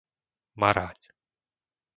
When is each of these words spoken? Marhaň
Marhaň 0.59 1.01